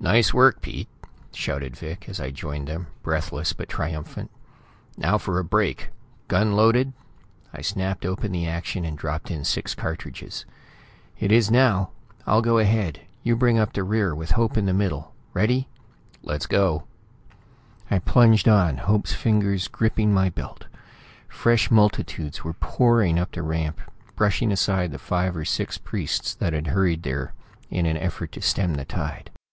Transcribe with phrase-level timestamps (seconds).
[0.00, 0.88] "Nice work, Pete!"
[1.30, 4.28] shouted Vic, as I joined them, breathless but triumphant.
[4.96, 5.90] "Now for a break!
[6.26, 6.92] Gun loaded?"
[7.54, 10.44] I snapped open the action and dropped in six cartridges.
[11.20, 11.90] "It is now.
[12.26, 15.14] I'll go ahead; you bring up the rear with Hope in the middle.
[15.34, 15.68] Ready?"
[16.24, 16.88] "Let's go!"
[17.88, 20.66] I plunged on, Hope's fingers gripping my belt.
[21.28, 23.80] Fresh multitudes were pouring up the ramp,
[24.16, 27.34] brushing aside the five or six priests that had hurried there
[27.70, 29.30] in an effort to stem the tide.